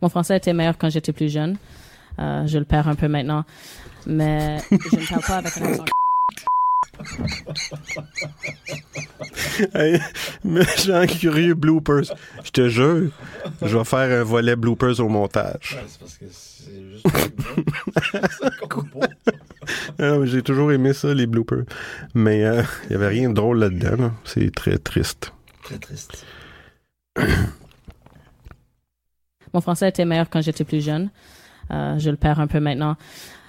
[0.00, 1.56] Mon français était meilleur quand j'étais plus jeune.
[2.18, 3.44] Euh, je le perds un peu maintenant.
[4.06, 5.84] Mais je ne parle pas avec un accent.
[9.74, 10.00] Hey,
[10.44, 12.04] méchant curieux bloopers.
[12.42, 13.10] Je te jure,
[13.60, 15.78] je vais faire un volet bloopers au montage.
[15.86, 17.06] c'est parce que c'est juste.
[19.98, 21.64] Ah mais J'ai toujours aimé ça, les bloopers.
[22.14, 23.96] Mais euh, il n'y avait rien de drôle là-dedans.
[23.96, 24.12] là.
[24.24, 25.32] C'est très triste.
[25.62, 26.24] Très triste.
[29.54, 31.10] Mon français était meilleur quand j'étais plus jeune.
[31.70, 32.96] Euh, je le perds un peu maintenant.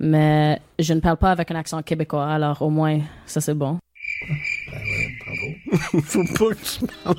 [0.00, 2.26] Mais je ne parle pas avec un accent québécois.
[2.28, 3.78] Alors au moins, ça c'est bon.
[4.26, 4.34] Ben
[4.72, 6.02] ouais, bravo.
[6.02, 7.16] Faut pas que tu parles.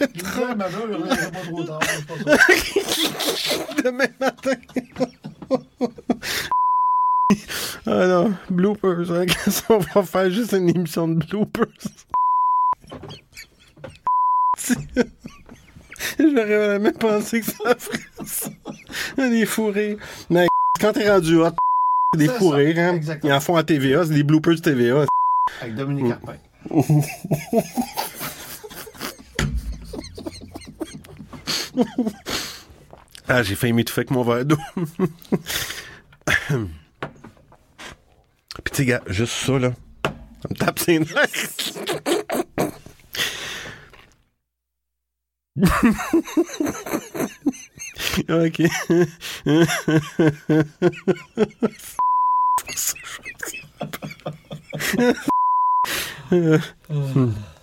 [0.00, 1.80] Ouais, madame, il reviendra pas trop tard.
[3.84, 4.52] Demain matin.
[7.86, 9.10] ah non, bloopers.
[9.12, 9.26] Hein?
[9.44, 11.66] Qu'est-ce qu'on va faire juste une émission de bloopers?
[16.18, 18.50] J'aurais jamais pensé que ça ferait ça.
[19.16, 19.96] Des fourrés.
[20.30, 20.46] Mais
[20.80, 21.50] quand t'es rendu hot,
[22.16, 23.00] des fourrés, ça, hein?
[23.22, 25.06] Ils en font à TVA, c'est des bloopers TVA.
[25.60, 26.36] Avec Dominique Carpin.
[33.28, 34.56] Ah, j'ai failli m'étouffer avec mon verre d'eau.
[38.62, 39.72] Puis tu gars, juste ça, là.
[40.04, 40.12] Ça
[40.48, 41.72] me tape ses nerfs.
[48.28, 48.62] ok.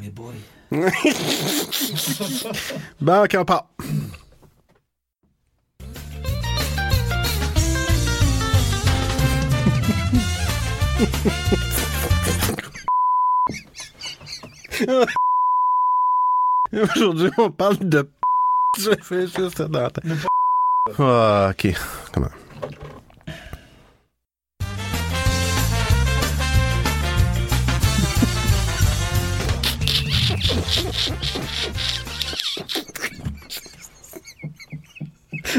[0.00, 0.34] Mais boy.
[3.00, 3.66] Bon, ok, on part.
[16.72, 18.10] Aujourd'hui, on parle de p***.
[18.78, 20.04] Je fais juste ça dans la tête.
[20.98, 21.74] Ah, ok.
[22.12, 22.28] Comment?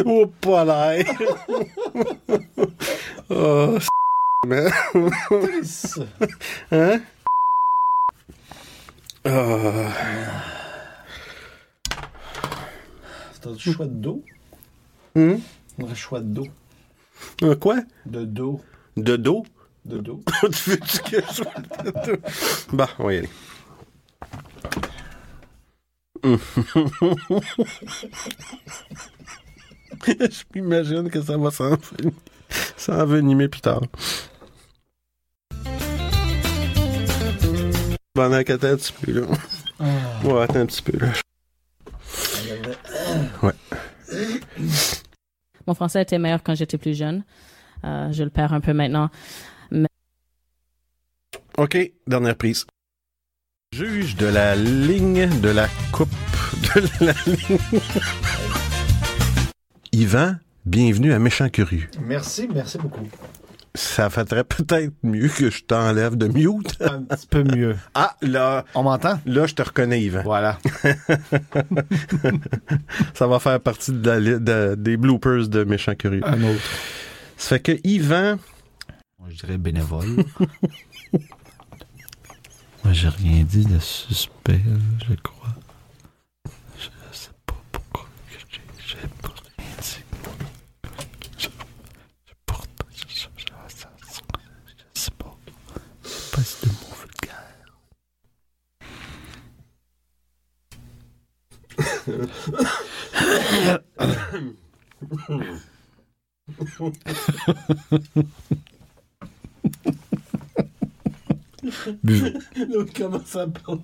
[0.05, 1.05] Oh, pas l'air.
[3.29, 3.87] oh, c***.
[5.63, 6.01] Ça.
[6.71, 7.01] Hein?
[9.25, 9.91] Ah.
[13.41, 14.23] T'as du choix de dos?
[15.15, 15.35] Hmm?
[15.79, 16.47] Un choix de dos.
[17.41, 17.77] Un quoi?
[18.05, 18.61] De dos.
[18.97, 19.43] De dos?
[19.85, 20.21] De dos.
[20.41, 21.43] tu veux-tu que je
[21.83, 22.17] de dos?
[22.73, 23.29] Bah, on va y aller.
[30.07, 31.49] je m'imagine que ça va
[32.77, 33.81] s'envenimer, plus tard.
[38.13, 39.27] Pendant qu'attends un petit peu, là.
[40.23, 41.13] Ouais, attends un petit peu, là.
[45.67, 47.23] Mon français était meilleur quand j'étais plus jeune.
[47.83, 49.09] Euh, je le perds un peu maintenant.
[51.57, 52.65] OK, dernière prise.
[53.73, 56.09] Juge de la ligne de la coupe
[56.75, 58.59] de la ligne.
[59.91, 61.87] Yvan, bienvenue à Méchant Curieux.
[62.01, 63.07] Merci, merci beaucoup.
[63.73, 66.75] Ça faudrait peut-être mieux que je t'enlève de mute.
[66.81, 67.77] Un petit peu mieux.
[67.93, 69.17] Ah, là, On m'entend?
[69.25, 70.23] là, je te reconnais, Yvan.
[70.23, 70.57] Voilà.
[73.13, 76.21] Ça va faire partie de la li- de- des bloopers de Méchant Curieux.
[76.25, 76.61] Un autre.
[77.37, 78.37] Ça fait que Yvan,
[79.19, 80.07] Moi, je dirais bénévole.
[82.83, 84.59] Moi, j'ai rien dit de suspect,
[85.07, 85.53] je crois.
[86.77, 86.85] Je
[87.17, 90.03] sais pas pourquoi que j'ai j'ai pas rien dit.
[91.37, 92.69] Je, je porte.
[92.95, 93.45] Je, je, je, je,
[94.95, 95.37] je sais pas.
[96.41, 97.77] Pas de mots vulgaires.
[112.03, 112.33] Buvez.
[112.73, 113.81] l'autre commence à parler.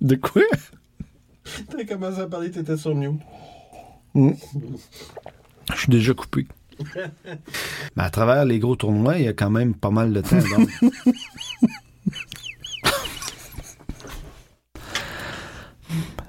[0.00, 0.42] De quoi?
[1.70, 3.20] T'as commencé à parler, t'étais sur mute.
[4.16, 4.34] Je
[5.76, 6.48] suis déjà coupé.
[7.96, 10.38] Mais à travers les gros tournois, il y a quand même pas mal de temps.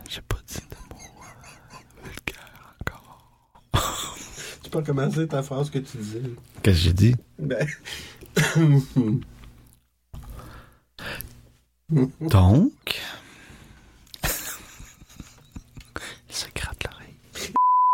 [0.10, 1.00] J'ai pas dit de mots
[2.04, 2.08] euh,
[2.82, 3.28] encore.
[4.64, 6.22] tu peux recommencer ta phrase que tu disais.
[6.64, 7.16] Qu'est-ce que j'ai dit?
[7.38, 7.68] Ben.
[12.22, 13.02] Donc?
[16.30, 17.16] Il se gratte l'oreille.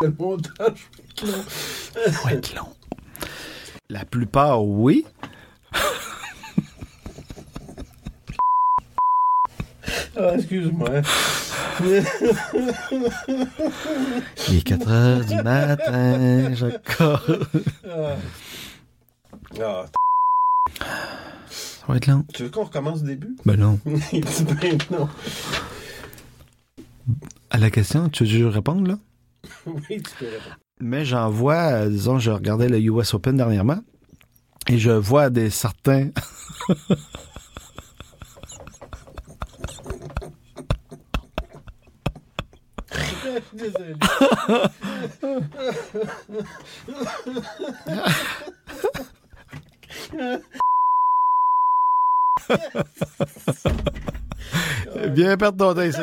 [0.01, 0.89] Le montage,
[2.05, 2.67] ça va être long.
[3.89, 5.05] La plupart, oui.
[10.17, 10.89] Ah, excuse-moi.
[14.47, 17.47] Il est 4 heures du matin, Jacob.
[17.89, 18.15] Ah.
[19.61, 19.85] Ah,
[21.49, 22.23] Ça va être long.
[22.33, 23.35] tu veux qu'on recommence du début?
[23.45, 23.79] Ben non.
[24.13, 25.09] Il dit ben non.
[27.49, 28.97] À la question, tu veux que je réponde, là?
[29.65, 30.57] Oui, tu peux répondre.
[30.81, 33.79] Mais j'en vois, euh, disons, je regardais le US Open dernièrement,
[34.67, 36.09] et je vois des certains...
[43.53, 43.95] Désolé.
[55.13, 56.01] Viens perdre ton temps ici.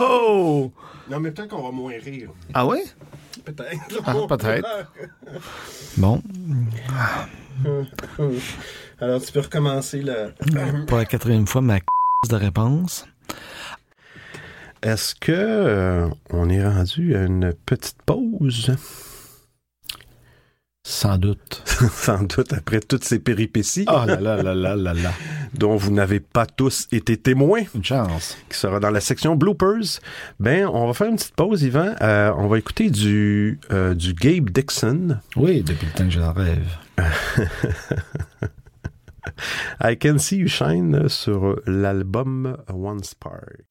[0.00, 0.70] Oh!
[1.10, 2.30] Non, mais peut-être qu'on va moins rire.
[2.54, 2.84] Ah ouais?
[3.44, 4.02] Peut-être.
[4.06, 4.86] Ah, peut-être.
[5.96, 6.22] Bon,
[9.00, 10.28] Alors, tu peux recommencer la.
[10.86, 11.78] pour la quatrième fois, ma
[12.28, 13.06] de réponse.
[14.82, 18.76] Est-ce que euh, on est rendu à une petite pause?
[20.82, 21.62] Sans doute.
[21.92, 25.12] Sans doute après toutes ces péripéties Oh là là là là là là.
[25.54, 28.38] dont vous n'avez pas tous été témoins, Une chance.
[28.48, 30.00] qui sera dans la section bloopers.
[30.38, 31.94] Ben, on va faire une petite pause, Yvan.
[32.00, 35.18] Euh, on va écouter du, euh, du Gabe Dixon.
[35.36, 36.66] Oui, depuis le temps que j'en rêve.
[39.82, 43.64] I Can See You Shine sur l'album One Spark.